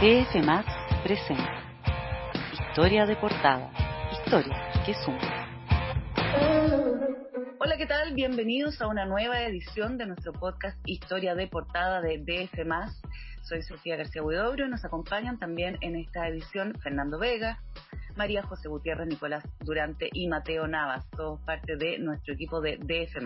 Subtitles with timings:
[0.00, 0.64] DF Más
[1.02, 1.60] presenta
[2.52, 3.68] Historia de portada.
[4.12, 4.56] Historia
[4.86, 5.18] que suma.
[7.58, 8.14] Hola, ¿qué tal?
[8.14, 13.02] Bienvenidos a una nueva edición de nuestro podcast Historia de portada de DF Más.
[13.42, 17.58] Soy Sofía García Huidobro y nos acompañan también en esta edición Fernando Vega,
[18.18, 23.16] María José Gutiérrez, Nicolás Durante y Mateo Navas, todos parte de nuestro equipo de DF.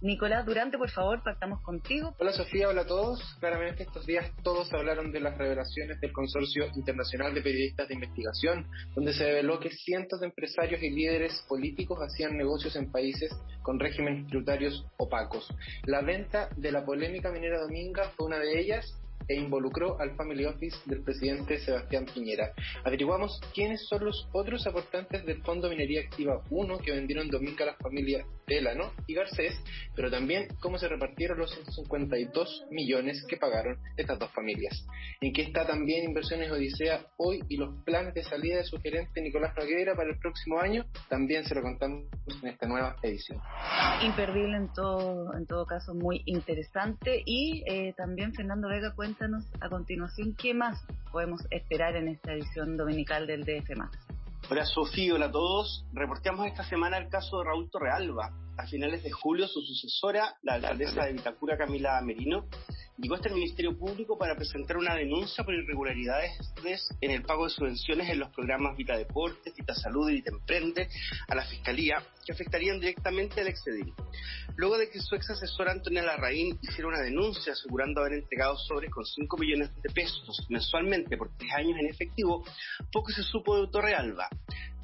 [0.00, 2.16] Nicolás Durante, por favor, partamos contigo.
[2.18, 3.22] Hola Sofía, hola a todos.
[3.38, 8.66] Claramente estos días todos hablaron de las revelaciones del Consorcio Internacional de Periodistas de Investigación,
[8.96, 13.30] donde se reveló que cientos de empresarios y líderes políticos hacían negocios en países
[13.62, 15.48] con regímenes tributarios opacos.
[15.84, 20.46] La venta de la polémica minera Dominga fue una de ellas e involucró al Family
[20.46, 22.52] Office del presidente Sebastián Piñera.
[22.84, 27.66] Averiguamos quiénes son los otros aportantes del Fondo Minería Activa 1 que vendieron domingo a
[27.66, 29.54] las familias Delano y Garcés,
[29.94, 34.84] pero también cómo se repartieron los 152 millones que pagaron estas dos familias.
[35.20, 39.20] En qué está también Inversiones Odisea hoy y los planes de salida de su gerente
[39.20, 42.04] Nicolás Noguera para el próximo año, también se lo contamos
[42.42, 43.40] en esta nueva edición.
[44.02, 49.68] Imperdible en todo, en todo caso, muy interesante y eh, también Fernando Vega cuéntanos a
[49.68, 53.68] continuación qué más podemos esperar en esta edición dominical del DF.
[54.50, 55.84] Hola Sofía, hola a todos.
[55.92, 58.32] Reporteamos esta semana el caso de Raúl Torrealba.
[58.56, 62.46] A finales de julio, su sucesora, la alcaldesa de Vitacura, Camila Merino,
[62.98, 66.32] llegó hasta el Ministerio Público para presentar una denuncia por irregularidades
[67.00, 70.88] en el pago de subvenciones en los programas Vita Deportes, Vita Salud y Vita Emprende
[71.28, 73.94] a la Fiscalía, que afectarían directamente al Excedil.
[74.56, 78.90] Luego de que su ex asesora Antonia Larraín hiciera una denuncia asegurando haber entregado sobres
[78.90, 82.44] con 5 millones de pesos mensualmente por tres años en efectivo,
[82.92, 84.28] poco se supo de Torrealba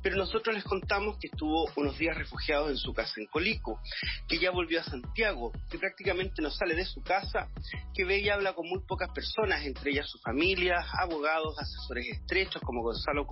[0.05, 3.81] pero nosotros les contamos que estuvo unos días refugiado en su casa en Colico,
[4.29, 7.49] que ya volvió a Santiago, que prácticamente no sale de su casa,
[7.95, 12.61] que ve y habla con muy pocas personas, entre ellas su familia, abogados, asesores estrechos
[12.61, 13.27] como Gonzalo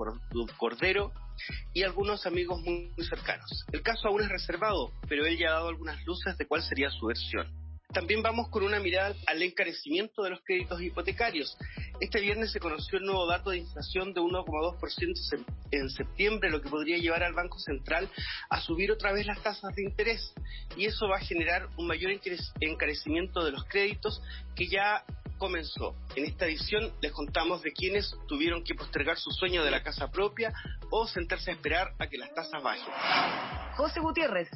[0.56, 1.12] Cordero
[1.74, 3.66] y algunos amigos muy cercanos.
[3.70, 6.88] El caso aún es reservado, pero él ya ha dado algunas luces de cuál sería
[6.88, 7.52] su versión.
[7.92, 11.54] También vamos con una mirada al encarecimiento de los créditos hipotecarios.
[12.00, 16.68] Este viernes se conoció el nuevo dato de inflación de 1,2% en septiembre, lo que
[16.68, 18.08] podría llevar al Banco Central
[18.48, 20.32] a subir otra vez las tasas de interés.
[20.76, 22.12] Y eso va a generar un mayor
[22.60, 24.22] encarecimiento de los créditos
[24.54, 25.04] que ya
[25.38, 25.96] comenzó.
[26.14, 30.08] En esta edición les contamos de quienes tuvieron que postergar su sueño de la casa
[30.08, 30.52] propia
[30.90, 32.86] o sentarse a esperar a que las tasas bajen.
[33.76, 34.48] José Gutiérrez,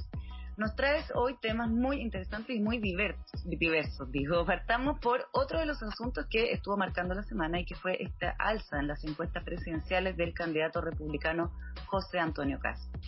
[0.56, 4.10] nos traes hoy temas muy interesantes y muy diversos.
[4.10, 8.02] Digo, partamos por otro de los asuntos que estuvo marcando la semana y que fue
[8.02, 11.52] esta alza en las encuestas presidenciales del candidato republicano
[11.86, 13.00] José Antonio Castro.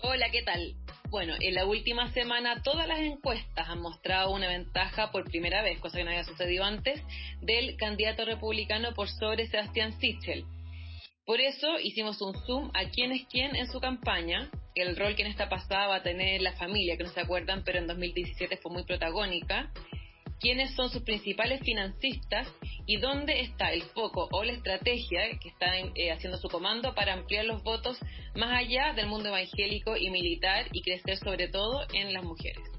[0.00, 0.76] Hola, ¿qué tal?
[1.10, 5.80] Bueno, en la última semana todas las encuestas han mostrado una ventaja por primera vez,
[5.80, 7.02] cosa que no había sucedido antes,
[7.40, 10.44] del candidato republicano por sobre Sebastián Sichel.
[11.28, 15.20] Por eso hicimos un zoom a quién es quién en su campaña el rol que
[15.20, 18.56] en esta pasada va a tener la familia, que no se acuerdan, pero en 2017
[18.56, 19.70] fue muy protagónica,
[20.40, 22.48] quiénes son sus principales financistas
[22.86, 27.12] y dónde está el foco o la estrategia que está eh, haciendo su comando para
[27.12, 27.98] ampliar los votos
[28.34, 32.77] más allá del mundo evangélico y militar y crecer sobre todo en las mujeres.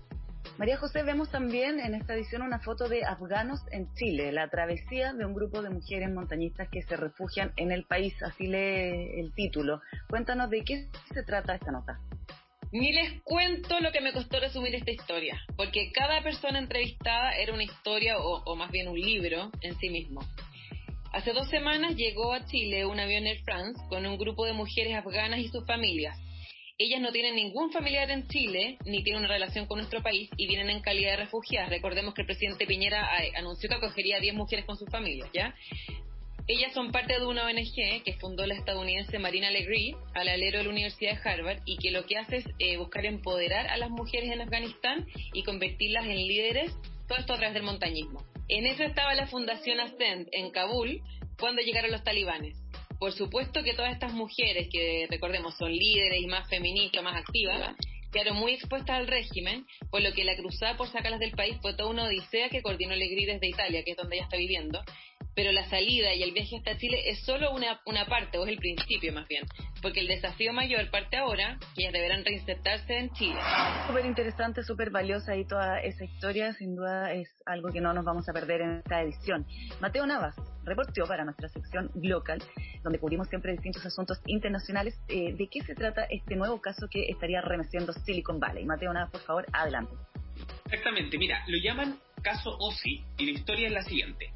[0.60, 5.14] María José, vemos también en esta edición una foto de afganos en Chile, la travesía
[5.14, 9.34] de un grupo de mujeres montañistas que se refugian en el país, así lee el
[9.34, 9.80] título.
[10.10, 12.02] Cuéntanos de qué se trata esta nota.
[12.74, 17.54] Ni les cuento lo que me costó resumir esta historia, porque cada persona entrevistada era
[17.54, 20.20] una historia o, o más bien un libro en sí mismo.
[21.14, 24.94] Hace dos semanas llegó a Chile un avión Air France con un grupo de mujeres
[24.98, 26.20] afganas y sus familias
[26.80, 30.48] ellas no tienen ningún familiar en Chile, ni tienen una relación con nuestro país y
[30.48, 31.70] vienen en calidad de refugiadas.
[31.70, 35.30] Recordemos que el presidente Piñera eh, anunció que acogería a 10 mujeres con sus familias,
[35.34, 35.54] ¿ya?
[36.48, 40.64] Ellas son parte de una ONG que fundó la estadounidense Marina Legree al alero de
[40.64, 43.90] la Universidad de Harvard y que lo que hace es eh, buscar empoderar a las
[43.90, 46.72] mujeres en Afganistán y convertirlas en líderes,
[47.10, 48.24] todo esto a través del montañismo.
[48.48, 51.02] En eso estaba la Fundación Ascend en Kabul
[51.38, 52.58] cuando llegaron los talibanes.
[53.00, 57.76] Por supuesto que todas estas mujeres, que recordemos son líderes y más feministas, más activas,
[58.12, 61.74] quedaron muy expuestas al régimen, por lo que la cruzada por sacarlas del país fue
[61.76, 64.84] toda una odisea que coordinó Legri desde Italia, que es donde ella está viviendo,
[65.40, 68.50] pero la salida y el viaje hasta Chile es solo una, una parte, o es
[68.50, 69.46] el principio más bien,
[69.82, 73.40] porque el desafío mayor parte ahora, que ellas deberán reinsertarse en Chile.
[73.88, 78.04] Súper interesante, súper valiosa y toda esa historia, sin duda es algo que no nos
[78.04, 79.48] vamos a perder en esta edición.
[79.80, 82.44] Mateo Navas reportó para nuestra sección local,
[82.84, 85.00] donde cubrimos siempre distintos asuntos internacionales.
[85.08, 88.66] Eh, ¿De qué se trata este nuevo caso que estaría remeciendo Silicon Valley?
[88.66, 89.94] Mateo Navas, por favor, adelante.
[90.66, 94.34] Exactamente, mira, lo llaman caso OSI y la historia es la siguiente.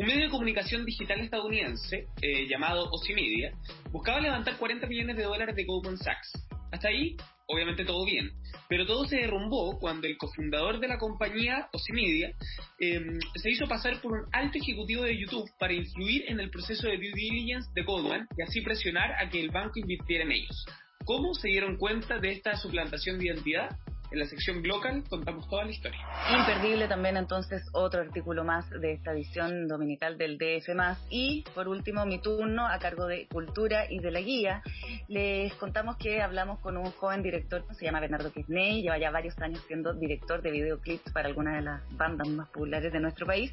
[0.00, 3.52] Un medio de comunicación digital estadounidense eh, llamado Ocimedia
[3.90, 6.32] buscaba levantar 40 millones de dólares de Goldman Sachs.
[6.72, 8.30] Hasta ahí, obviamente todo bien,
[8.66, 12.34] pero todo se derrumbó cuando el cofundador de la compañía, Ocimedia,
[12.78, 16.88] em, se hizo pasar por un alto ejecutivo de YouTube para influir en el proceso
[16.88, 20.64] de due diligence de Goldman y así presionar a que el banco invirtiera en ellos.
[21.04, 23.68] ¿Cómo se dieron cuenta de esta suplantación de identidad?
[24.10, 26.00] En la sección Glocal contamos toda la historia.
[26.36, 30.68] Imperdible también entonces otro artículo más de esta edición dominical del DF+.
[31.10, 34.62] Y por último mi turno a cargo de Cultura y de la Guía.
[35.06, 39.12] Les contamos que hablamos con un joven director que se llama Bernardo Kisney, lleva ya
[39.12, 43.26] varios años siendo director de videoclips para algunas de las bandas más populares de nuestro
[43.26, 43.52] país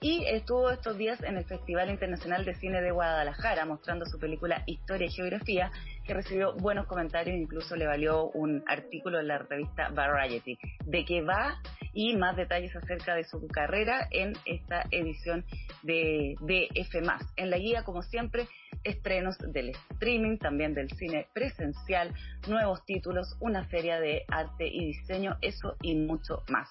[0.00, 4.64] y estuvo estos días en el Festival Internacional de Cine de Guadalajara mostrando su película
[4.66, 5.70] Historia y Geografía
[6.04, 11.22] que recibió buenos comentarios, incluso le valió un artículo en la revista Variety, de que
[11.22, 11.60] va
[11.92, 15.44] y más detalles acerca de su carrera en esta edición
[15.82, 16.98] de, de F+.
[17.36, 18.46] En la guía, como siempre,
[18.84, 22.12] estrenos del streaming, también del cine presencial,
[22.48, 26.68] nuevos títulos, una feria de arte y diseño, eso y mucho más.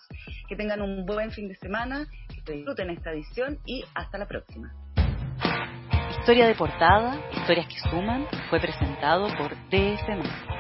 [0.48, 2.08] Que tengan un buen fin de semana,
[2.46, 4.74] que disfruten esta edición y hasta la próxima.
[6.20, 10.51] Historia de portada, historias que suman, fue presentado por DF.